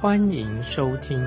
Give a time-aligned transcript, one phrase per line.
[0.00, 1.18] 欢迎收听。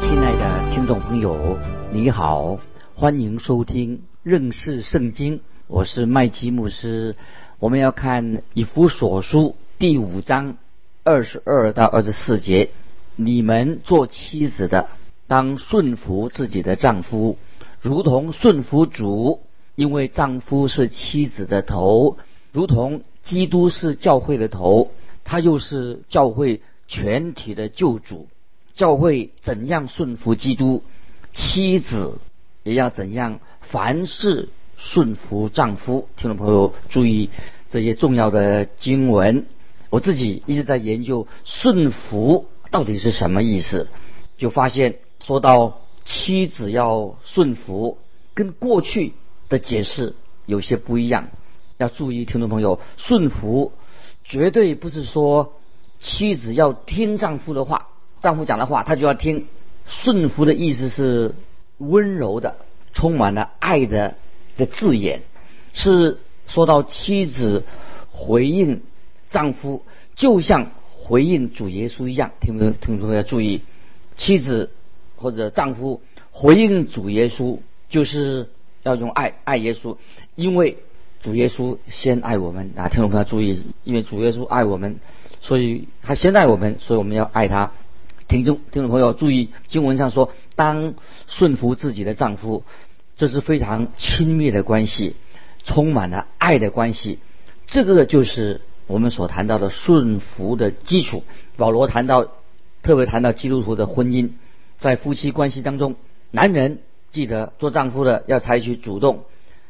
[0.00, 1.56] 亲爱的听众朋友，
[1.92, 2.58] 你好，
[2.96, 7.14] 欢迎收听认识圣经，我是麦基牧师。
[7.60, 10.56] 我们要看以弗所书第五章
[11.04, 12.70] 二十二到二十四节。
[13.14, 14.88] 你们做妻子的，
[15.28, 17.38] 当顺服自己的丈夫，
[17.80, 19.40] 如同顺服主，
[19.76, 22.18] 因为丈夫是妻子的头，
[22.52, 24.90] 如同基督是教会的头，
[25.24, 28.28] 他又是教会全体的救主。
[28.72, 30.82] 教会怎样顺服基督，
[31.34, 32.18] 妻子
[32.62, 36.08] 也要怎样凡事顺服丈夫。
[36.16, 37.30] 听众朋友注意
[37.68, 39.46] 这些重要的经文，
[39.90, 42.46] 我自己一直在研究顺服。
[42.70, 43.88] 到底是什么意思？
[44.38, 47.98] 就发现说到妻子要顺服，
[48.32, 49.12] 跟过去
[49.48, 50.14] 的解释
[50.46, 51.28] 有些不一样。
[51.80, 53.72] 要注意，听众朋友，顺服
[54.22, 55.54] 绝对不是说
[55.98, 57.88] 妻子要听丈夫的话，
[58.20, 59.46] 丈夫讲的话她就要听。
[59.86, 61.34] 顺服的意思是
[61.78, 62.56] 温柔的，
[62.92, 64.14] 充满了爱的
[64.58, 65.22] 的字眼，
[65.72, 67.64] 是说到妻子
[68.12, 68.82] 回应
[69.30, 69.82] 丈夫，
[70.14, 70.70] 就像。
[71.02, 73.62] 回应主耶稣一样，听不听众要注意，
[74.16, 74.70] 妻子
[75.16, 77.58] 或者丈夫回应主耶稣，
[77.88, 78.48] 就是
[78.84, 79.96] 要用爱爱耶稣，
[80.36, 80.76] 因为
[81.22, 82.88] 主耶稣先爱我们啊！
[82.88, 85.00] 听众朋友注意，因为主耶稣爱我们，
[85.40, 87.72] 所以他先爱我们，所以我们要爱他。
[88.28, 90.94] 听众听众朋友注意，经文上说，当
[91.26, 92.64] 顺服自己的丈夫，
[93.16, 95.16] 这是非常亲密的关系，
[95.64, 97.18] 充满了爱的关系，
[97.66, 98.60] 这个就是。
[98.86, 101.22] 我们所谈到的顺服的基础，
[101.56, 102.26] 保罗谈到，
[102.82, 104.30] 特别谈到基督徒的婚姻，
[104.78, 105.94] 在夫妻关系当中，
[106.32, 106.80] 男人
[107.12, 109.26] 记得做丈夫的要采取主动，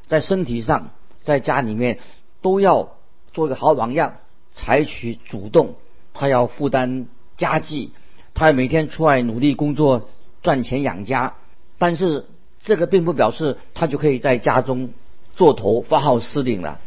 [0.06, 0.92] 在身体上，
[1.22, 1.98] 在家里面
[2.42, 2.92] 都要
[3.32, 4.16] 做一个好榜样，
[4.52, 5.74] 采取主动，
[6.14, 7.92] 他要负担家计，
[8.34, 10.08] 他要每天出外努力工作
[10.42, 11.34] 赚钱养家，
[11.78, 12.26] 但是
[12.62, 14.90] 这个并不表示他就可以在家中
[15.34, 16.80] 做头发号施令了，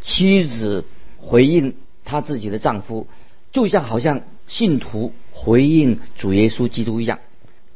[0.00, 0.84] 妻子。
[1.22, 3.06] 回应她自己的丈夫，
[3.52, 7.18] 就像好像信徒回应主耶稣基督一样，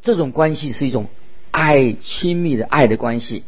[0.01, 1.05] 这种关系是一种
[1.51, 3.43] 爱亲密的爱的关系。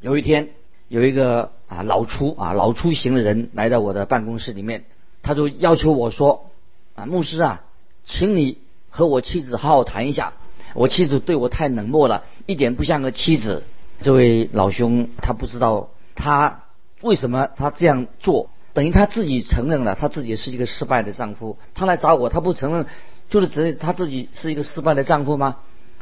[0.00, 0.48] 有一天，
[0.94, 4.84] 有一个啊老粗啊老粗型的人来到我的办公室里面，
[5.22, 6.52] 他就要求我说
[6.94, 7.62] 啊牧师啊，
[8.04, 8.58] 请你
[8.90, 10.34] 和我妻子好好谈一下，
[10.72, 13.64] 我妻子对我太冷漠了，一点不像个妻子。
[14.02, 16.60] 这位老兄他不知道他
[17.00, 18.48] 为什么他这样做。
[18.72, 21.58] 等于他自己承认了，他自己是一个失败的丈夫。
[21.74, 22.86] 他来找我，他不承认，
[23.30, 25.56] 就是指他自己是一个失败的丈夫吗？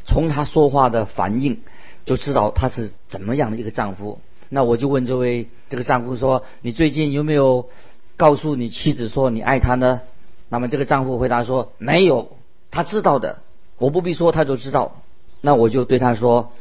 [0.04, 1.62] 从他说话的反应
[2.04, 4.20] 就知道他是怎么样的一个丈夫。
[4.54, 7.70] 那我就问这位这个丈夫说：“你最近有没有
[8.18, 10.02] 告诉你妻子说你爱她呢？”
[10.50, 12.36] 那么这个丈夫回答说：“没有，
[12.70, 13.38] 他知道的，
[13.78, 15.00] 我不必说他就知道。”
[15.40, 16.52] 那我就对他说：“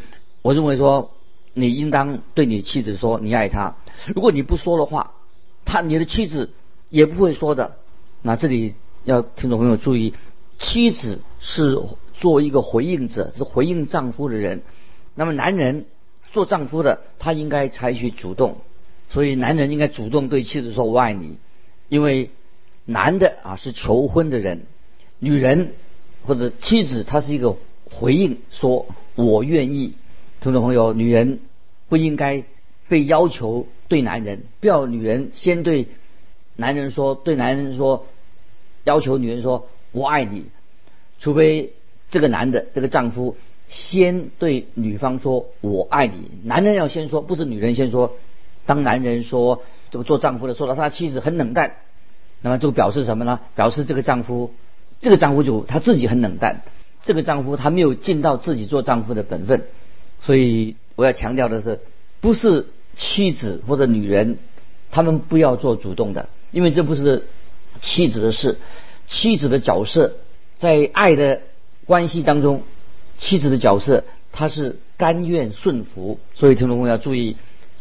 [0.42, 1.12] 我认为说
[1.54, 3.76] 你应当对你妻子说你爱她。
[4.16, 5.12] 如果你不说的话。”
[5.64, 6.50] 他你的妻子
[6.90, 7.78] 也不会说的。
[8.24, 10.16] 那这里要听众朋友注意，
[10.58, 11.80] 妻子是
[12.16, 14.64] 作为一个回应者，是回应丈夫的人。
[15.14, 15.86] 那么男人
[16.32, 18.58] 做丈夫的，他应该采取主动。
[19.10, 21.38] 所以男人应该主动对妻子说“我爱你”，
[21.90, 22.30] 因为
[22.86, 24.66] 男的啊是求婚的人，
[25.20, 25.74] 女人
[26.24, 29.94] 或者妻子她是一个回应，说我愿意。
[30.40, 31.40] 听众朋友，女人
[31.90, 32.44] 不应该
[32.88, 33.68] 被要求。
[33.88, 35.86] 对男人，不要女人先对
[36.56, 38.06] 男人说，对男人说，
[38.86, 40.46] 要求女人说“我爱你”，
[41.20, 41.74] 除非
[42.10, 43.36] 这个男的这个丈夫
[43.72, 48.14] 先对女方说“我爱你”，男人要先说，不是女人先说。
[48.68, 51.78] 当男人说这个做丈夫的说了他妻子很冷淡，
[52.42, 53.40] 那么就表示什么呢？
[53.56, 54.54] 表示这个丈夫，
[55.02, 56.62] 这个丈夫就他自己很冷淡，
[57.04, 59.64] 这个丈夫他没有尽到自己做丈夫的本分。
[60.22, 61.80] 所以我要强调的是，
[62.20, 62.68] 不是。
[62.94, 64.38] 妻子或者女人，
[64.92, 67.26] 他们不要做主动的，因为这不是
[67.80, 68.58] 妻子的事。
[69.08, 70.12] 妻子的角色
[70.60, 71.40] 在爱的
[71.86, 72.64] 关系当中，
[73.22, 74.04] 妻子的角色
[74.34, 76.20] 她是甘愿顺服。
[76.34, 77.38] 所以听众朋友要注意，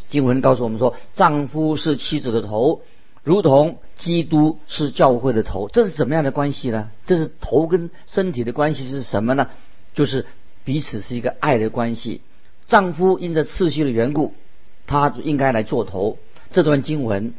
[0.09, 2.83] 经文告诉我们说，丈夫是妻子的头，
[3.25, 5.69] 如同基督是教会的头。
[5.69, 6.91] 这是怎么样的关系呢？
[7.07, 9.49] 这是头跟身体的关系是什么呢？
[9.95, 10.27] 就是
[10.65, 12.21] 彼此是一个爱的关系。
[12.69, 14.35] 丈夫因着次序的缘故，
[14.87, 16.19] 他应该来做头。
[16.51, 17.33] 这段经文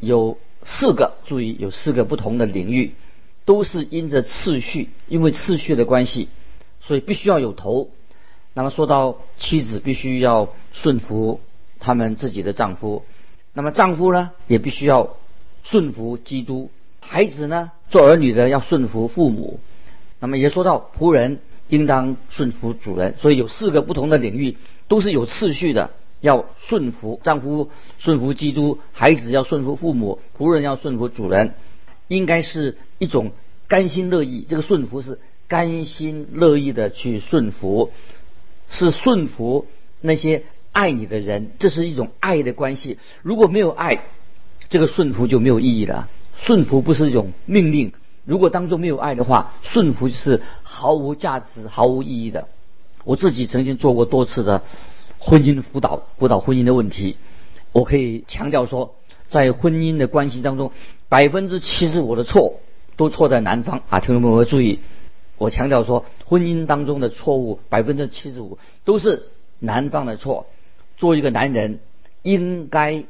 [0.00, 2.92] 有四个，注意有四个不同的领域，
[3.44, 6.28] 都是因着次序，因为次序的关系，
[6.82, 7.90] 所以必须要有头。
[8.54, 11.40] 那么说到妻子必须要顺服
[11.80, 13.04] 他们自己的丈夫，
[13.54, 15.16] 那么丈夫呢也必须要
[15.62, 16.70] 顺服基督。
[17.00, 19.60] 孩子呢做儿女的要顺服父母。
[20.20, 21.40] 那么也说到仆人。
[21.68, 24.58] 应当顺服主人，所以有四个不同的领域，
[24.88, 25.88] 都是有次序的。
[26.20, 31.54] 要顺服丈夫，顺服基督；孩子要顺服父母，仆人要顺服主人。
[32.08, 33.32] 应该是一种
[33.68, 35.18] 甘心乐意，这个顺服是
[35.52, 37.90] 甘心乐意的去顺服，
[38.70, 39.66] 是顺服
[40.00, 42.96] 那些爱你的人，这是一种爱的关系。
[43.20, 44.02] 如果没有爱，
[44.70, 46.08] 这个顺服就没有意义了。
[46.38, 47.92] 顺服不是一种命令。
[48.24, 52.48] 如果当中没有爱的话，顺服是毫无价值、毫无意义的。
[53.04, 54.62] 我自己曾经做过多次的
[55.18, 57.18] 婚姻辅导，辅导婚姻的问题。
[57.72, 58.94] 我可以强调说，
[59.28, 60.72] 在婚姻的关系当中，
[61.10, 62.54] 百分之七十五的错
[62.96, 64.00] 都错在男方啊！
[64.00, 64.78] 听众朋友们注意，
[65.38, 70.46] 我强调说，婚姻当中的错误百分之七十五都是男方的错。
[70.96, 71.80] 做一个男人，
[72.22, 73.04] 应该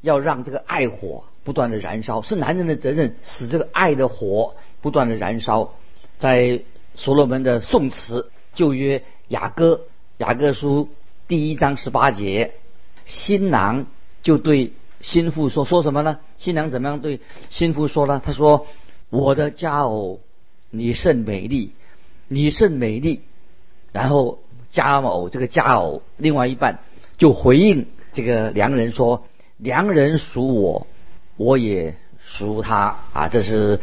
[0.00, 1.24] 要让这个爱火。
[1.44, 5.74] 不断的燃烧是男人的责任，使这个爱的火不断的燃烧。
[6.18, 6.62] 在
[6.96, 9.82] 所罗门的宋词旧约雅歌
[10.16, 10.88] 雅歌书
[11.28, 12.54] 第一章十八节，
[13.04, 13.86] 新郎
[14.24, 16.18] 就对新妇说说什么呢？
[16.36, 18.20] 新娘怎么样对新妇说呢？
[18.24, 18.66] 他说
[19.08, 20.18] ：“我的佳偶，
[20.70, 21.72] 你甚美丽，
[22.28, 23.22] 你甚美丽。”
[23.92, 24.38] 然后
[24.70, 26.80] 佳偶这个佳偶另外一半
[27.16, 29.26] 就回应这个良人说
[29.58, 30.86] ：“良人属我。”
[31.38, 33.28] 我也属他啊！
[33.28, 33.78] 这是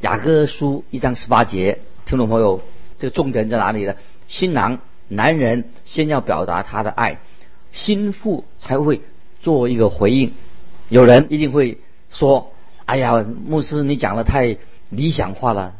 [0.00, 2.62] 雅各书一章十八节，听众朋友，
[2.96, 3.94] 这个重点在哪里呢？
[4.26, 4.78] 新郎
[5.08, 7.18] 男人先要表达他的爱，
[7.72, 9.02] 心腹才会
[9.42, 10.32] 做一个回应。
[10.88, 11.76] 有人一定会
[12.08, 12.52] 说
[12.86, 14.56] ：“哎呀，牧师，你讲的太
[14.88, 15.74] 理想化了，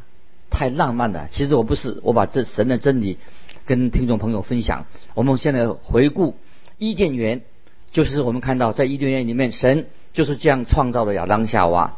[0.54, 3.18] 太浪漫了。”其实我不是，我把这神的真理
[3.66, 4.86] 跟听众朋友分享。
[5.14, 6.36] 我们现在回顾
[6.78, 7.42] 伊甸园，
[7.90, 9.86] 就是我们看到在伊甸园里面，神。
[10.14, 11.96] 就是这样创造的亚当夏娃，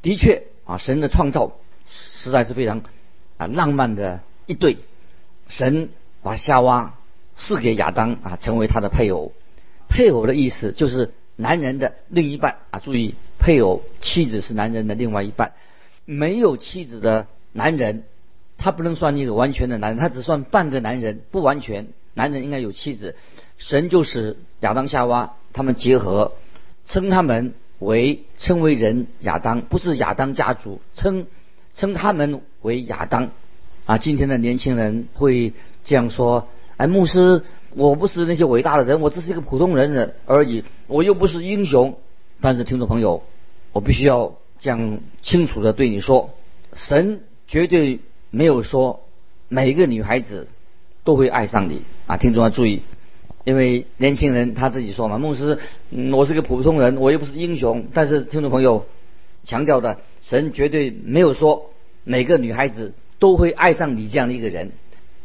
[0.00, 1.50] 的确啊，神的创造
[1.88, 2.82] 实在是非常
[3.38, 4.76] 啊浪漫的一对。
[5.48, 5.88] 神
[6.22, 6.94] 把夏娃
[7.36, 9.32] 赐给亚当啊，成为他的配偶。
[9.88, 12.78] 配偶的意思就是男人的另一半啊。
[12.78, 15.52] 注意，配偶妻子是男人的另外一半。
[16.04, 17.26] 没有妻子的
[17.56, 18.04] 男人，
[18.58, 21.88] 他不能算一个完全的男人，他只算半个男人，不完全。
[22.14, 23.16] 男人应该有妻子。
[23.58, 26.32] 神就是亚当夏娃他们结合。
[26.88, 31.26] 称他们为称为人亚当，不是亚当家族，称
[31.74, 33.30] 称他们为亚当。
[33.86, 35.52] 啊，今天的年轻人会
[35.84, 37.42] 这样说：哎，牧师，
[37.74, 41.98] 我不是那些伟大的人，我只是一个普通人人而已，我又不是英雄。
[42.40, 43.24] 但是，听众朋友，
[43.72, 46.30] 我必须要这样清楚的对你说：
[46.72, 48.00] 神绝对
[48.30, 49.04] 没有说
[49.48, 50.48] 每个女孩子
[51.04, 51.82] 都会爱上你。
[52.06, 52.82] 啊，听众要注意。
[53.44, 55.58] 因为年轻人他自己说嘛，牧师，
[56.12, 57.86] 我是个普通人，我又不是英雄。
[57.94, 58.86] 但是听众朋友
[59.44, 61.70] 强调的，神绝对没有说
[62.02, 64.72] 每个女孩子都会爱上你这样的一个人。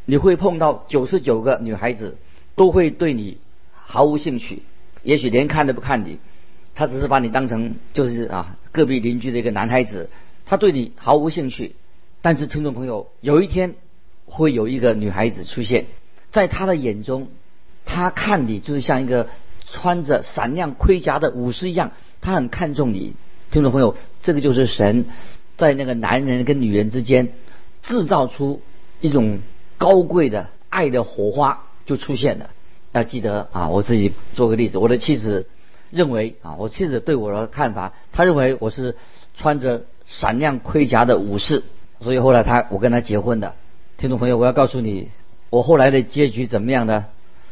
[0.05, 2.17] 你会碰到九十九个女孩子
[2.55, 3.37] 都会对你
[3.71, 4.61] 毫无兴趣，
[5.01, 6.19] 也许连看都不看你，
[6.75, 10.11] 他只是把你当成就是啊隔壁邻居的一个男孩子，
[10.45, 11.75] 他对你毫无兴趣。
[12.21, 13.75] 但是听众朋友，有一天
[14.25, 15.87] 会有一个女孩子出现
[16.31, 17.29] 在他的眼中。
[17.83, 19.27] 他看你就是像一个
[19.67, 23.15] 穿着闪亮盔甲的武士一样，他很看重你，
[23.49, 25.07] 听众朋友，这个就是神
[25.57, 27.33] 在那个男人跟女人之间
[27.81, 28.61] 制造出
[29.01, 29.39] 一种
[29.79, 32.51] 高贵的爱的火花就出现了。
[32.91, 35.47] 要记得啊，我自己做个例子，我的妻子
[35.89, 38.95] 认为啊，我妻子对我的看法，她认为我是
[39.35, 41.63] 穿着闪亮盔甲的武士，
[42.01, 43.55] 所以后来他我跟他结婚的。
[43.97, 45.09] 听众朋友，我要告诉你，
[45.51, 47.05] 我后来的结局怎么样呢？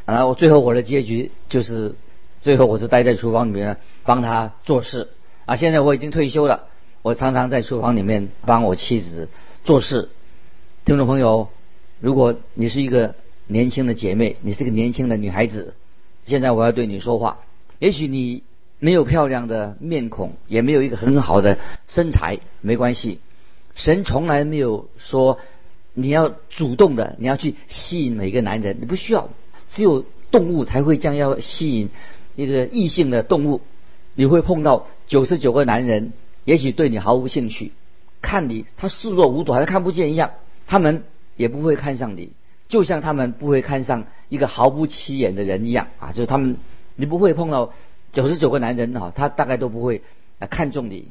[0.06, 1.94] 啊，我最后我的结局就是，
[2.42, 5.10] 最后我是待在厨房里面帮他做事。
[5.46, 6.64] 啊，现在我已经退休了，
[7.04, 9.30] 我常常在厨房里面帮我妻子
[9.64, 10.10] 做事。
[10.86, 11.50] 听众朋友，
[12.00, 13.14] 如果你是一个
[13.46, 15.76] 年轻的姐妹，你是个年轻的女孩子，
[16.26, 17.42] 现在我要对你说话。
[17.78, 18.42] 也许你
[18.80, 23.20] 没有漂亮的面孔，也没有一个很好的身材，没关系。
[23.80, 25.40] 神从来没有说
[25.94, 29.30] 你要主动的，你要去吸引每个男人，你不需要。
[29.70, 31.90] 只有动物才会将要吸引
[32.36, 33.62] 一个异性的动物，
[34.16, 36.12] 你会碰到九十九个男人
[36.44, 37.72] 也许对你毫无兴趣，
[38.22, 40.32] 看你他视若无睹，好像看不见一样，
[40.68, 41.04] 他们
[41.38, 42.34] 也不会看上你，
[42.68, 46.58] 就像他们不会看上一个毫不起眼的人一样啊，就是他们
[46.98, 47.72] 你不会碰到
[48.12, 50.02] 九十九个男人啊，他大概都不会
[50.40, 51.06] 啊看中你，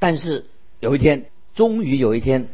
[0.00, 0.46] 但是
[0.80, 1.26] 有一天，
[1.58, 2.46] 终于有一天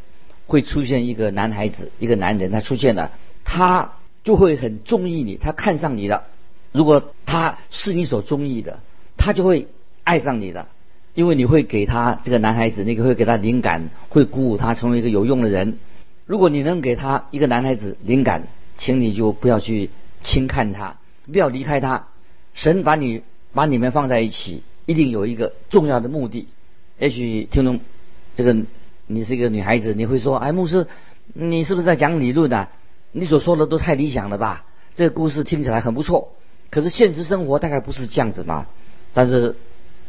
[0.47, 3.11] 会出现一个男孩子，一个男人他出现了，
[3.43, 3.93] 他
[4.23, 6.23] 就会很中意你，他看上你了。
[6.71, 8.79] 如果他是你所中意的，
[9.15, 9.67] 他就会
[10.03, 10.67] 爱上你的，
[11.13, 15.77] 因为你会给他这个男孩子，你会给他灵感，会鼓舞他成为一个有用的人。
[16.25, 19.91] 如果你能给他一个男孩子灵感，请你就不要去
[20.23, 20.97] 轻看他，
[21.31, 22.07] 不要离开他。
[22.55, 23.21] 神把你
[23.53, 26.47] 把你们放在一起，一定有一个重要的目的。
[26.97, 27.79] 也许听众
[28.35, 28.57] 这个
[29.07, 30.87] 你是一个女孩子，你会说：“哎，牧师，
[31.33, 32.69] 你是不是在讲理论啊？
[33.11, 34.65] 你所说的都太理想了吧？
[34.95, 36.33] 这个故事听起来很不错。”
[36.71, 38.65] 可是现实生活大概不是这样子嘛？
[39.13, 39.55] 但是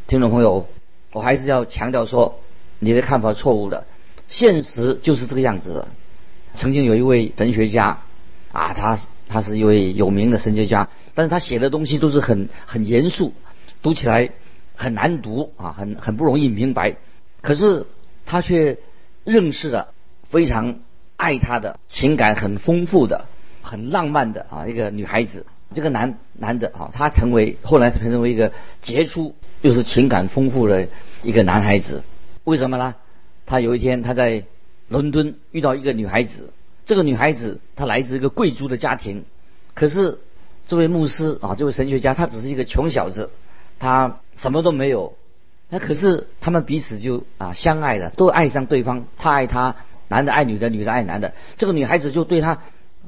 [0.08, 0.66] 听众朋友，
[1.12, 2.40] 我还是要强调说，
[2.78, 3.86] 你的看法错误的。
[4.28, 5.88] 现实就是这个样子的。
[6.54, 7.98] 曾经有一位神学家
[8.50, 8.98] 啊，他
[9.28, 13.32] 他是一位有名的神学家，但是他写的东西都是很很严肃，
[13.82, 14.30] 读起来
[14.74, 16.96] 很难读啊，很很不容易明白。
[17.42, 17.86] 可是
[18.24, 18.78] 他却
[19.26, 19.92] 认识了
[20.30, 20.78] 非常
[21.16, 23.26] 爱他的情感很丰富的、
[23.60, 25.44] 很浪漫的啊一个女孩子。
[25.74, 28.52] 这个男男的啊，他成为后来成为一个
[28.82, 30.86] 杰出又是情感丰富的
[31.22, 32.04] 一个男孩子。
[32.44, 32.94] 为什么呢？
[33.44, 34.44] 他有一天他在
[34.88, 36.52] 伦敦遇到一个女孩子，
[36.86, 39.24] 这个女孩子她来自一个贵族的家庭，
[39.74, 40.20] 可是
[40.68, 43.30] 这位牧师啊，这位神学家他只是一个穷小子，
[43.80, 45.16] 他什么都没有。
[45.68, 49.06] 那可是他们彼此就啊相爱了，都爱上对方。
[49.16, 49.76] 他爱他，
[50.08, 51.32] 男的爱女的，女的爱男的。
[51.56, 52.58] 这个女孩子就对他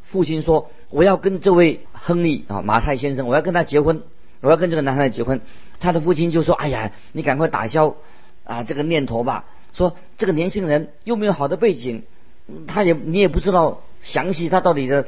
[0.02, 4.02] 父亲说：“我要跟这位。”亨利啊，马太先生，我要跟他结婚，
[4.40, 5.40] 我要跟这个男孩子结婚。
[5.80, 7.96] 他的父亲就说：“哎呀，你赶快打消
[8.44, 9.44] 啊这个念头吧。
[9.72, 12.04] 说这个年轻人又没有好的背景，
[12.68, 15.06] 他也你也不知道详细他到底的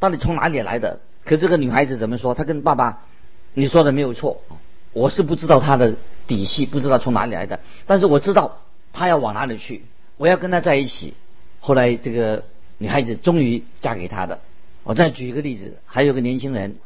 [0.00, 0.98] 到底从哪里来的。
[1.24, 2.34] 可这个女孩子怎么说？
[2.34, 3.04] 她跟爸爸
[3.54, 4.42] 你说的没有错，
[4.94, 5.96] 我是不知道他的
[6.26, 8.58] 底细，不知道从哪里来的，但是我知道
[8.92, 9.84] 他要往哪里去，
[10.16, 11.12] 我要跟他在一起。
[11.60, 12.44] 后来这个
[12.78, 14.40] 女孩子终于嫁给他的。
[14.84, 16.76] 我再举一个例子，还有个年轻人，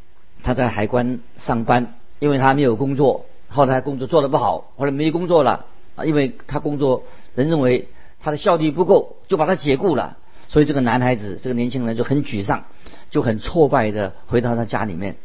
[0.43, 7.89] 他在海关上班，因为他没有工作，后来工作做得不好，后来没工作了啊，因为他工作人认为
[8.21, 10.17] 他的效率不够，就把他解雇了，
[10.49, 12.65] 所以这个男孩子，这个年轻人就很沮丧，
[13.11, 15.17] 就很挫败的回到他家里面。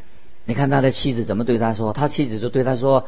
[0.45, 1.93] 你看他的妻子怎么对他说？
[1.93, 3.07] 他妻子就对他说：“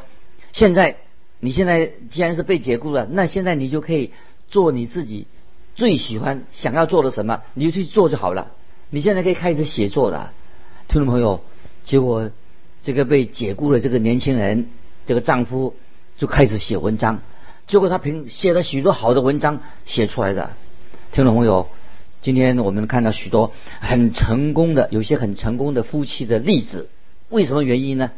[0.53, 0.97] 现在
[1.39, 4.11] 你现在既然是被解雇了，那现在你就可以
[4.47, 5.27] 做你自己
[5.75, 8.51] 最喜欢、想要做的什么，你就去做就好了。”
[8.89, 10.31] 你现在可以开始写作了，
[10.87, 11.41] 听众朋友。
[11.83, 12.31] 结果
[12.81, 14.69] 这个被解雇的这个年轻人，
[15.05, 15.75] 这个丈夫
[16.17, 17.21] 就开始写文章。
[17.67, 20.51] 结果他凭写了许多好的文章写出来的。
[21.11, 21.67] 听众朋友，
[22.21, 23.51] 今天我们看到许多
[23.81, 26.89] 很成功的，有些很成功的夫妻的例子。
[27.29, 28.11] 为什么原因呢？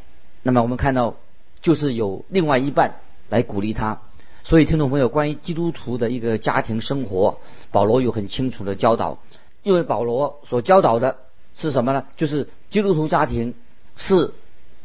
[0.43, 1.15] 那么我们看到
[1.61, 2.95] 就是有另外一半
[3.29, 4.01] 来鼓励他。
[4.43, 7.39] 所以听众朋友，关于基督徒的一个家庭生活，
[7.71, 9.19] 保罗有很清楚的教导。
[9.63, 11.17] 因为保罗所教导的
[11.55, 12.05] 是什么呢？
[12.15, 13.53] 就是基督徒家庭
[13.97, 14.33] 是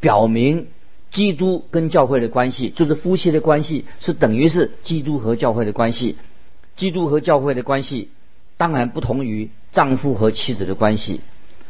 [0.01, 0.67] 表明
[1.11, 6.17] 基督跟教会的关系，就是夫妻的关系是等于是基督和教会的关系。
[6.75, 8.09] 基督和教会的关系
[8.57, 11.21] 当然不同于丈夫和妻子的关系，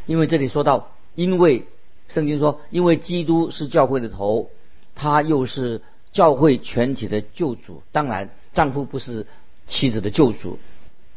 [0.08, 1.68] 因为这里说到，因为
[2.14, 4.50] 圣经说，因为基督是教会的头，
[4.96, 7.82] 他又是教会全体的救主。
[7.92, 9.26] 当然，丈夫不是
[9.68, 10.60] 妻子的救主，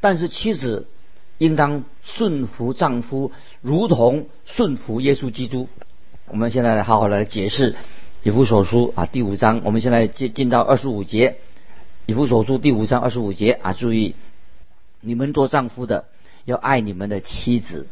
[0.01, 0.87] 但是妻子。
[1.39, 5.69] 应当顺服丈夫，如同顺服耶稣基督。
[6.29, 7.75] 我们现在来好好来解释
[8.23, 9.61] 以弗所书啊第五章。
[9.63, 11.37] 我们现在进进到二十五节，
[12.07, 14.15] 以弗所书第五章二十五节啊，注意，
[15.03, 16.07] 你们做丈夫的
[16.47, 17.87] 要爱你们的妻子，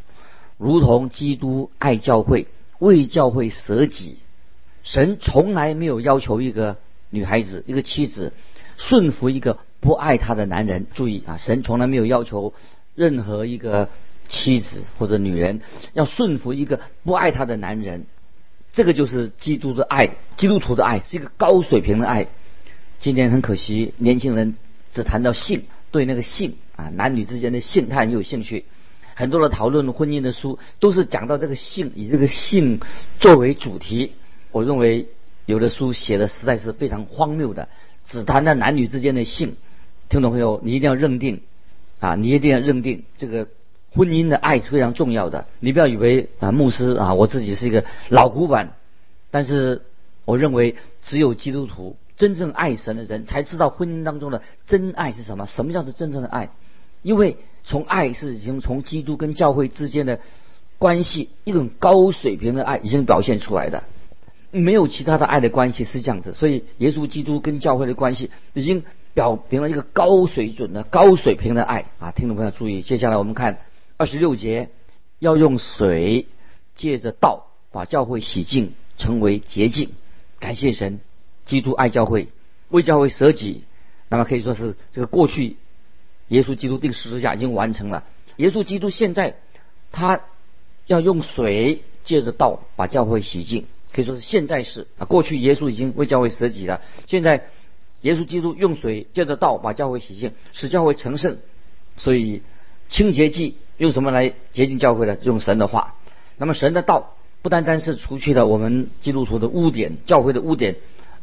[0.57, 2.47] 如同基督爱教会，
[2.85, 4.19] 为教会舍己。
[4.83, 6.77] 神从来没有要求一个
[7.11, 8.33] 女孩子、一个妻子
[8.77, 10.87] 顺服一个不爱她的男人。
[10.95, 12.53] 注意啊，神从来没有要求。
[12.97, 13.89] 任何一个
[14.29, 15.61] 妻子或者女人
[15.95, 18.07] 要顺服一个不爱她的男人，
[18.73, 22.29] 这个就是基督的爱，基督徒的爱是一个高水平的爱。
[23.01, 24.55] 今天很可惜，年轻人
[24.93, 28.65] 只谈到性，对那个性啊，男女之间的性，他很有兴趣。
[29.15, 32.81] 很多的讨论婚姻的书都是讲到这个性，以这个性
[33.19, 34.13] 作为主题。
[34.53, 35.09] 我认为
[35.47, 37.69] 有的书写的实在是非常荒谬的，
[38.07, 39.57] 只谈到男女之间的性。
[40.09, 41.41] 听众朋友，你一定要认定。
[42.01, 43.49] 啊，你一定要认定这个
[43.95, 45.47] 婚姻的爱是非常重要的。
[45.61, 48.75] 你不要以为啊，牧师啊，我自己是一个老古板，
[49.31, 49.81] 但是
[50.27, 56.51] 我认为只有基督徒真正爱神的人才知道婚姻当中的真爱是什么，什么叫做真正的爱？
[57.01, 60.21] 因为从爱是已经从基督跟教会之间的
[60.79, 63.85] 关系一种高水平的爱已经表现出来的，
[64.51, 66.35] 没有其他的爱的关系是这样子。
[66.35, 72.13] 所以耶稣基督跟教会的关系已经表明了一个高水准的高水平的爱啊！
[72.13, 73.59] 听众朋友注意，接下来我们看
[73.97, 74.69] 二十六节，
[75.19, 76.27] 要用水
[76.75, 79.91] 借着道把教会洗净，成为洁净。
[80.39, 81.01] 感谢神。
[81.47, 82.29] 基督爱教会，
[82.71, 83.65] 为教会舍己，
[84.09, 85.59] 那么可以说是这个过去，
[86.29, 88.05] 耶稣基督定十字架已经完成了。
[88.37, 89.37] 耶稣基督现在
[89.93, 90.21] 他
[90.87, 95.05] 要用水借着道把教会洗净，可以说是现在是啊。
[95.05, 97.47] 过去耶稣已经为教会舍己了，现在
[98.03, 101.39] 耶稣基督用水借着道把教会洗净，使教会成圣。
[101.97, 102.43] 所以
[102.89, 105.17] 清洁剂用什么来洁净教会呢？
[105.23, 105.95] 用神的话。
[106.37, 110.77] 那么神的道不单单是除去了我们基督徒的污点，教会的污点。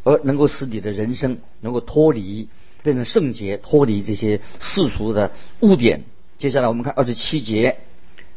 [0.04, 2.50] 而能够使你的人生能够脱离，
[2.84, 6.04] 变成圣洁，脱离这些世俗的污点。
[6.38, 7.78] 接下来我们看二十七节，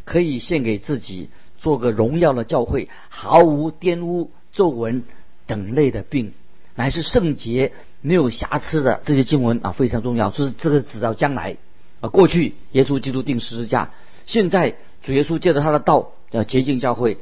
[0.04, 5.04] 可以献给自己，做个荣耀的教会，毫无玷污、皱纹
[5.46, 6.32] 等类的病，
[6.74, 7.72] 乃是圣洁、
[8.02, 9.00] 没有瑕疵的。
[9.04, 11.56] 这些经文啊非常重要，就是这个指到将来
[12.00, 12.08] 啊。
[12.08, 13.92] 过去耶稣基督定十字架，
[14.26, 17.16] 现在主耶稣借着他的道要洁净教会，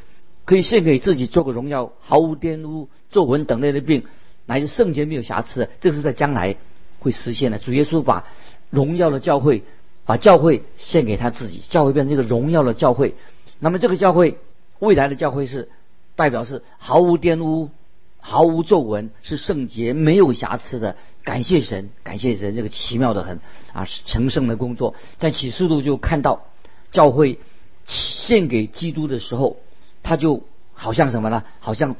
[0.45, 4.05] 可以献给自己，做个荣耀，毫无玷污、皱纹等类的病。
[4.45, 6.57] 乃是圣洁没有瑕疵，这个是在将来
[7.03, 7.59] 会实现的。
[7.59, 8.25] 主耶稣把
[8.71, 9.63] 荣耀的教会，
[10.07, 13.15] 把教会献给他自己，教会变成一个荣耀的教会。
[13.59, 14.39] 那么这个教会
[14.79, 15.69] 未来的教会是
[16.17, 17.71] 代表是毫无玷污、
[18.19, 20.97] 毫无皱纹，是圣洁没有瑕疵的。
[21.25, 23.41] 感谢神，感谢神，这个奇妙的很
[23.73, 24.95] 啊，成圣的工作。
[25.19, 26.47] 在启示录就看到
[26.91, 27.39] 教会
[27.85, 29.59] 献给基督的时候，
[30.03, 30.43] 他就
[30.73, 31.45] 好像什么呢？
[31.61, 31.97] 好像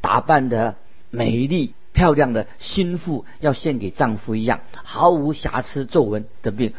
[0.00, 0.76] 打扮的
[1.10, 1.74] 美丽。
[1.96, 6.74] 漂亮的心腹要献给丈夫一样，毫无瑕疵皱纹的病，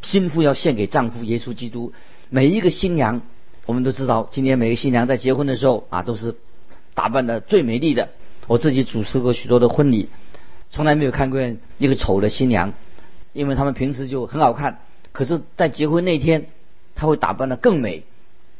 [0.00, 1.92] 心腹要献给丈夫耶稣基督。
[2.30, 3.20] 每一个新娘，
[3.66, 6.36] 我们都知道，今天每个新娘在结婚的时候啊，都是
[6.94, 8.08] 打扮的最美丽的。
[8.46, 10.08] 我自己主持过许多的婚礼，
[10.70, 11.38] 从来没有看过
[11.76, 12.72] 一个丑的新娘，
[13.34, 14.78] 因为他们平时就很好看，
[15.12, 16.46] 可是，在结婚那天，
[16.94, 18.04] 她会打扮的更美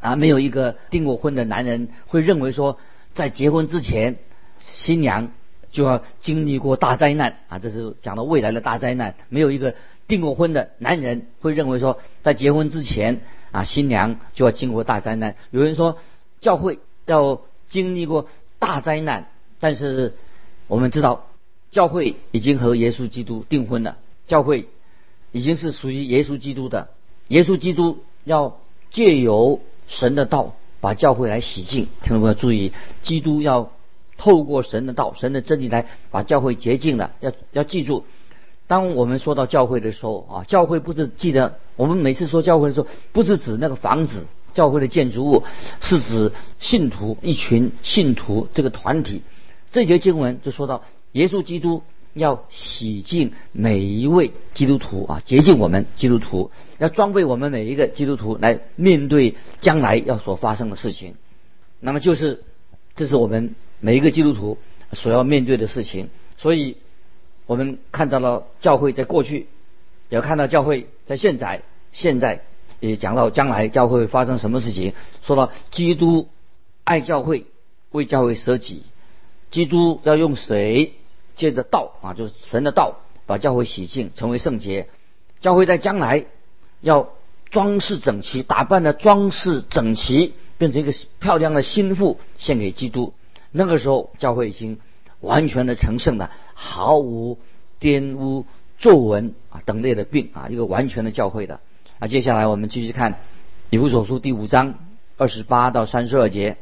[0.01, 0.15] 啊！
[0.15, 2.79] 没有一个订过婚的男人会认为说，
[3.15, 4.17] 在结婚之前，
[4.59, 5.31] 新娘。
[5.73, 7.59] 就要经历过大灾难啊！
[7.59, 9.15] 这是讲到未来的大灾难。
[9.31, 9.75] 没有一个
[10.07, 15.35] 订过婚的男人会认为说，在结婚之前啊，新娘就要经过大灾难。
[15.51, 15.97] 有人说，
[16.43, 20.13] 教会要经历过大灾难，但是
[20.69, 21.27] 我们知道，
[21.71, 23.97] 教会已经和耶稣基督订婚了。
[24.29, 24.69] 教会
[25.33, 26.91] 已经是属于耶稣基督的。
[27.29, 28.59] 耶稣基督要
[28.91, 31.89] 借由神的道把教会来洗净。
[32.03, 33.73] 听众朋友注意，基督要。
[34.23, 37.11] 透过神的道、神的真理来把教会洁净了。
[37.19, 38.05] 要要记住，
[38.69, 45.43] 当我们说到教会的时候啊，教会不是记得我们每次说教会的时候，不是指那个房子、教会的建筑物，
[45.81, 46.31] 是指
[46.61, 49.23] 信徒一群信徒这个团体。
[49.73, 51.83] 这节经文就说到，耶稣基督
[52.15, 61.17] 要洗净每一位基督徒啊，洁净我们基督徒，要装备我们每一个基督徒来面对将来要所发生的事情。
[61.81, 62.45] 那么就是，
[62.95, 63.57] 这是我们。
[63.85, 64.59] 每一个基督徒
[64.93, 66.77] 所要面对的事情，所以
[67.47, 69.49] 我们看到了教会在过去，
[70.09, 72.43] 也看到教会在现在，现在
[72.79, 74.93] 也讲到将来教会发生什么事情。
[75.23, 76.29] 说到基督
[76.85, 77.47] 爱教会，
[77.91, 78.85] 为教会舍己，
[79.51, 80.95] 基督要用水
[81.35, 84.89] 借着道啊，就是神的道，把教会洗净，成为圣洁。
[85.41, 86.27] 教会在将来
[86.81, 87.09] 要
[87.51, 93.13] 装饰整齐，打扮的装饰整齐，变成一个漂亮的心腹，献给基督。
[93.53, 94.79] 那个时候，教会已经
[95.21, 97.39] 完全的成圣了，毫无
[97.81, 98.47] 玷污、
[98.79, 101.61] 皱纹啊等类的病啊，一个完全的教会的。
[101.99, 103.19] 啊，接下来我们继续看
[103.71, 104.75] 以弗所书第五章
[105.19, 106.57] 二十八到三十二节：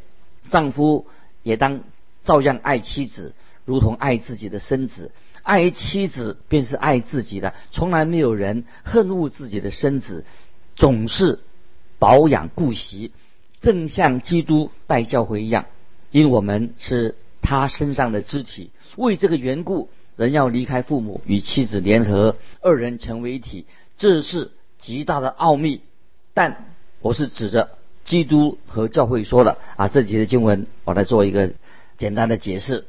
[0.49, 1.07] 丈夫
[1.43, 1.81] 也当
[2.23, 5.11] 照样爱妻子，如同爱自己的身子；
[5.43, 7.55] 爱妻子便是爱自己的。
[7.71, 10.25] 从来没有人恨恶自己的身子，
[10.77, 11.39] 总是
[11.99, 13.13] 保养顾惜，
[13.61, 15.67] 正像基督待教会一样。
[16.11, 25.81] 因我们是他身上的肢体，为这个缘故，人要离开父母，与妻子联合，二人成为一体，这是极大的奥秘。
[26.35, 27.71] 但我是指着
[28.05, 31.53] 基督和教会说的啊，这几节经文我来做一个
[31.97, 32.87] 简单的解释。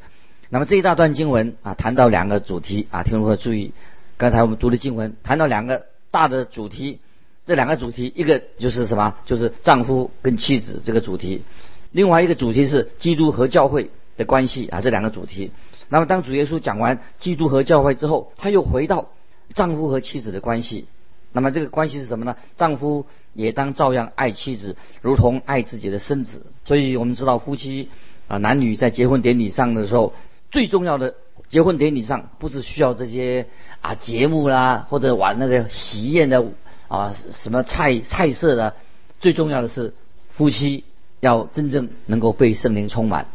[0.49, 3.71] 那么这一大段经文啊，谈到两个主题啊，听众朋友注意，
[4.17, 6.99] 刚才我们读的经文谈到两个大的主题，
[7.45, 9.15] 这两个主题一个就是什么？
[9.25, 11.43] 就是丈夫跟妻子这个主题。
[11.91, 15.51] 另外一个主题是基督和教会的关系啊，这两个主题。
[15.89, 19.09] 那么当主耶稣讲完基督和教会之后，他又回到
[19.53, 20.85] 丈夫和妻子的关系。
[21.33, 22.35] 那么这个关系是什么呢？
[22.57, 26.45] 丈夫也当照样爱妻子，如同爱自己的身子。
[26.65, 27.89] 所以我们知道夫妻
[28.27, 30.13] 啊男女在结婚典礼上的时候，
[30.49, 31.15] 最重要的
[31.49, 33.47] 结婚典礼上不是需要这些
[33.81, 36.45] 啊节目啦，或者玩那个喜宴的
[36.87, 38.75] 啊什么菜菜色的，
[39.19, 39.93] 最重要的是
[40.29, 40.83] 夫妻
[41.21, 43.27] 要真正能够被圣灵充满。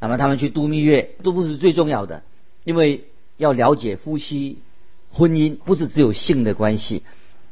[0.00, 2.24] 那么他们去度蜜月都不是最重要的，
[2.64, 3.04] 因为
[3.36, 4.58] 要了解夫妻
[5.12, 7.04] 婚姻不是只有性的关系。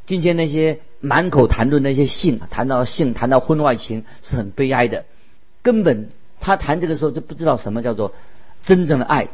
[0.04, 5.04] 今天那些满口谈论那些性，谈到性，谈到婚外情，是很悲哀的。
[5.62, 8.12] 根本他谈这个时候就不知道什么叫做
[8.64, 9.28] 真正的爱。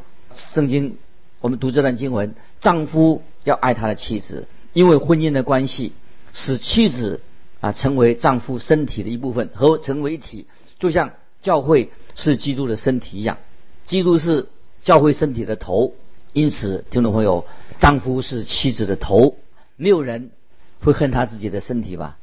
[0.53, 0.99] 圣经
[1.40, 5.92] 我们读这段经文，丈夫要爱他的妻子，因为婚姻的关系
[6.33, 7.21] 使妻子
[7.61, 10.47] 啊成为丈夫身体的一部分，合成为一体，
[10.79, 13.38] 就像教会是基督的身体一样。
[13.87, 14.49] 基督是
[14.83, 15.94] 教会身体的头，
[16.33, 17.47] 因此听众朋友，
[17.79, 19.37] 丈夫是妻子的头，
[19.77, 20.31] 没有人。
[20.81, 22.18] 会恨他自己的身体吧？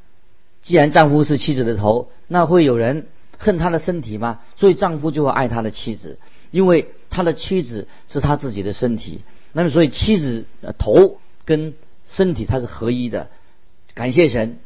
[0.62, 4.40] 既然丈夫是妻子的头，那会有人恨他的身体吗？
[4.56, 6.18] 所以丈夫就会爱他的妻子，
[6.52, 9.20] 因为他的妻子是他自己的身体。
[9.52, 11.74] 那么，所以妻子的头跟
[12.08, 13.28] 身体它是合一的。
[13.94, 14.60] 感谢神，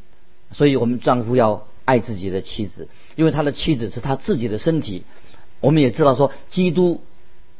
[0.52, 5.04] 所以我们丈夫要爱自己的妻子，因为他的妻子是他自己的身体。
[5.60, 7.00] 我们也知道说，基督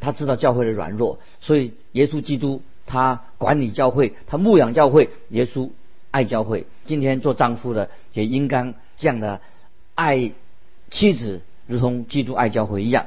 [0.00, 5.70] 他知道教会的软弱，所以耶稣基督他管理教会，他牧养教会，耶稣。
[6.12, 9.40] 爱教会，今天做丈夫的也应该这样的
[9.94, 10.33] 爱
[10.90, 13.07] 妻子，如同基督爱教会一样。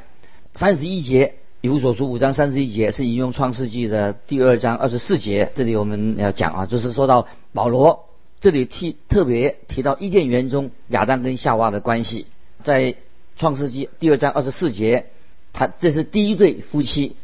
[0.53, 5.51] 三十一节，以弗所书五章三十一节是引用创世纪的第二章二十四节。
[5.53, 8.05] 这里我们要讲啊，就是说到保罗
[8.43, 12.25] 这里提特别提到伊甸园中亚当跟夏娃的关系，
[12.61, 12.95] 在
[13.37, 15.05] 创世纪第二章二十四节，
[15.53, 17.15] 他这是第一对夫妻，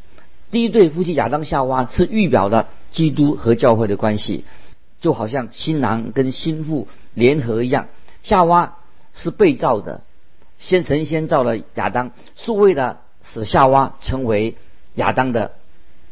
[0.49, 4.45] 第一对夫妻亚当夏娃是预表的基督和教会的关系。
[5.01, 7.89] 就好像新郎跟新妇联合一样，
[8.23, 8.77] 夏娃
[9.13, 10.03] 是被造的，
[10.57, 14.55] 先神先造了亚当，是为了使夏娃成为
[14.95, 15.51] 亚当的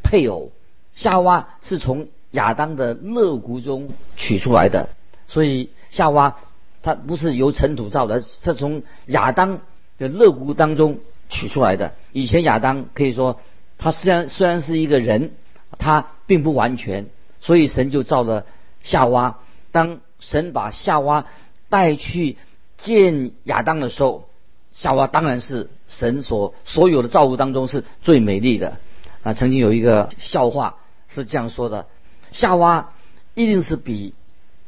[0.04, 0.52] 配偶。
[0.96, 4.90] 夏娃是从亚当的肋骨中取出来的，
[5.28, 6.38] 所以夏娃
[6.82, 9.60] 她不是由尘土造的，是从亚当
[9.98, 11.96] 的肋骨当中取出来的。
[12.14, 13.40] 以前亚当可以说，
[13.78, 15.32] 他虽然虽然是一个人，
[15.78, 17.08] 他并不完全，
[17.42, 18.46] 所以神就造了。
[18.82, 19.40] 夏娃，
[19.72, 21.26] 当神把夏娃
[21.68, 22.38] 带去
[22.78, 24.30] 见亚当的时候，
[24.72, 28.78] 夏娃当然是神所所有的造物当中是最美丽的。
[29.24, 30.78] 啊，曾经有一个笑话
[31.10, 31.88] 是这样说的：
[32.32, 32.92] 夏娃
[33.34, 34.14] 一定是比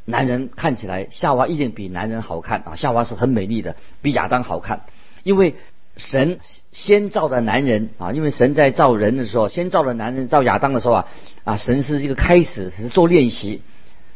[0.10, 2.76] 男人看起来，夏娃一定比男人好看啊。
[2.76, 4.82] 夏娃是很美丽的，比亚当好看，
[5.24, 5.56] 因为
[5.98, 6.40] 神
[6.72, 11.08] 先造的男人啊，因为神在造人的时候，先造的男人造亚当的时候啊，
[11.44, 13.62] 啊，神是一个开始，是做练习。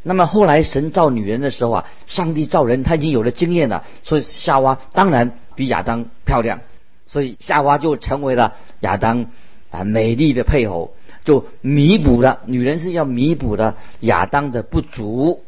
[0.02, 6.60] 那么后来神造女人的时候啊，上帝造人他已经有了经验了，所以夏娃当然比亚当漂亮，
[7.06, 9.28] 所以夏娃就成为了亚当
[9.72, 15.44] 啊美丽的配偶，就弥补了女人是要弥补的亚当的不足。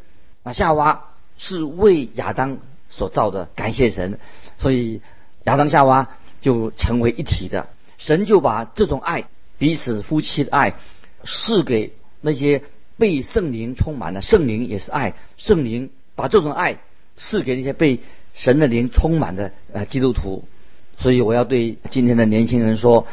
[0.46, 1.06] 那夏娃
[1.38, 4.20] 是为亚当所造的，感谢神，
[4.58, 5.02] 所以
[5.42, 6.08] 亚当夏娃
[6.40, 7.68] 就成为一体的。
[7.98, 9.24] 神就把这种爱，
[9.58, 10.76] 彼此夫妻的爱，
[11.24, 12.62] 赐给那些。
[12.98, 16.78] 被圣灵充满的，圣灵也是爱，圣灵把这种爱
[17.18, 18.00] 赐给那些被
[18.32, 20.48] 神的灵充满的呃基督徒。
[20.96, 23.06] 所以我要对今天的年轻人说，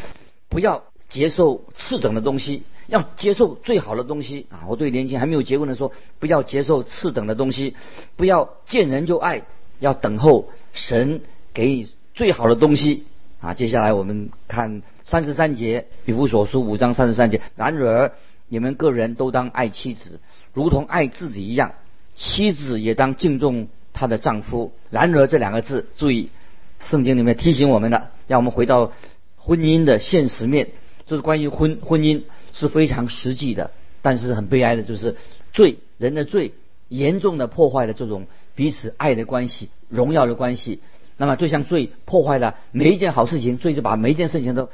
[0.47, 2.63] 不要接受次等的东西，
[2.93, 4.69] 要接受最好的东西啊！
[4.69, 7.75] 我对年轻还没有结婚的说，不要接受次等的东西，
[8.15, 9.41] 不要见人就爱，
[9.79, 11.21] 要等候神
[11.53, 13.05] 给你最好的东西
[13.41, 13.55] 啊！
[13.55, 18.11] 接下来我们看三十三节，比弗所书五章三十三节，然而。
[18.49, 20.19] 你们个人都当爱妻子，
[20.53, 21.71] 如同爱自己一样；
[22.13, 24.73] 妻子也当敬重她的丈夫。
[24.91, 26.29] 然而这两个字，注意，
[26.77, 28.91] 圣经里面提醒我们的，让我们回到
[29.37, 30.69] 婚姻的现实面，
[31.07, 33.71] 就是关于婚婚姻是非常实际的。
[34.01, 35.17] 但是很悲哀的就是
[35.51, 36.53] 罪人的罪，
[36.87, 40.79] 严重的破坏了这种彼此爱的关系、荣耀的关系。
[41.15, 44.69] 那么就像罪破坏了每一件好事情，罪就把每一件事情都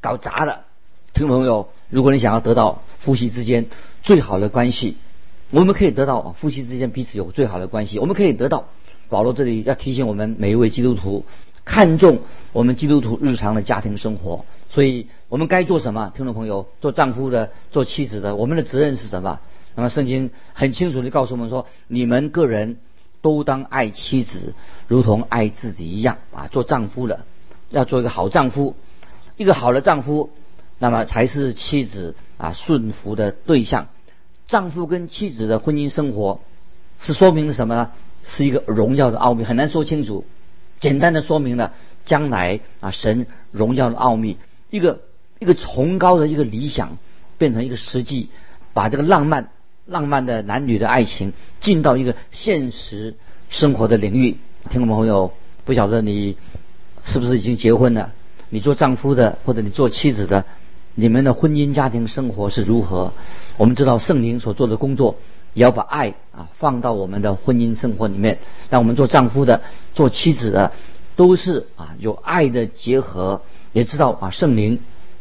[0.00, 0.64] 搞砸了。
[1.14, 3.66] 听众朋友，如果你想要得到夫妻之间
[4.02, 4.96] 最好的关系，
[5.50, 7.98] 我们可以得到夫妻之间彼此有最好的关系。
[7.98, 8.68] 我们可以得到
[9.08, 11.24] 保罗这里要提醒我们每一位基督徒，
[11.66, 12.20] 看重
[12.52, 14.46] 我们基督徒日常的家庭生活。
[14.70, 16.12] 所以我们该做什么？
[16.14, 19.40] 听众朋友，做丈夫的、做妻子的，我们的责任是什么？
[19.74, 22.78] 那么圣经很清楚地告诉我们说：你们个人
[23.20, 24.54] 都当爱妻子，
[24.86, 26.48] 如同爱自己一样啊！
[26.48, 27.26] 做丈夫的
[27.68, 28.74] 要做一个好丈夫，
[29.36, 30.30] 一个好的丈夫。
[30.78, 33.88] 那么才是妻子啊顺服的对象。
[34.46, 36.40] 丈夫跟妻子的婚姻生活
[36.98, 37.90] 是说明了什么呢？
[38.26, 40.24] 是一个荣耀的奥秘，很难说清楚。
[40.80, 41.72] 简单的说明了
[42.04, 44.36] 将来啊神荣耀的奥秘，
[44.70, 45.00] 一个
[45.38, 46.98] 一个崇高的一个理想
[47.38, 48.28] 变成一个实际，
[48.72, 49.50] 把这个浪漫
[49.86, 53.14] 浪漫的男女的爱情进到一个现实
[53.48, 54.36] 生活的领域。
[54.68, 55.32] 听众朋友，
[55.64, 56.36] 不晓得你
[57.04, 58.12] 是不是已经结婚了？
[58.48, 60.44] 你做丈夫的或者你做妻子的，
[60.94, 63.12] 你们的婚姻家庭生活是如何？
[63.56, 65.16] 我们知道圣灵所做的工作，
[65.56, 68.38] 也要把爱啊放到我们的婚姻生活里面。
[68.68, 69.62] 让我们做丈夫的、
[69.94, 70.70] 做妻子的，
[71.16, 73.40] 都是啊有爱的结合。
[73.72, 74.80] 也知道啊圣灵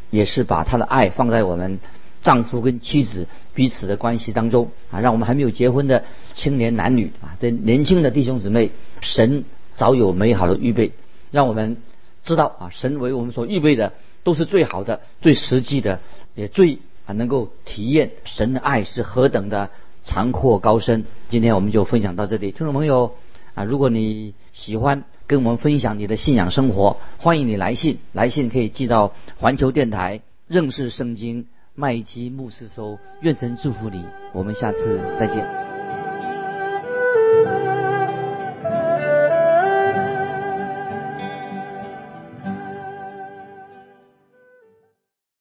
[0.09, 1.79] 也是把他的爱放在我们
[2.21, 4.99] 丈夫跟妻子彼此的关系当中啊。
[4.99, 9.45] 让我们还没有结婚的青年男女啊，这年轻的弟兄姊妹，神
[9.77, 10.91] 早有美好的预备，
[11.31, 11.77] 让我们
[12.25, 13.93] 知道啊神为我们所预备的
[14.25, 16.01] 都是最好的、最实际的，
[16.35, 16.79] 也最。
[17.07, 19.69] 啊，能够体验神的爱是何等的
[20.05, 21.03] 长阔高深。
[21.27, 23.15] 今天我们就分享到这里，听众朋友
[23.55, 32.97] 啊，如果你喜欢跟我们分享你的信仰生活，欢迎你来信，来信可以寄到环球电台认识圣经麦基牧师收。
[33.21, 35.74] 愿神祝福你，我们下次再见。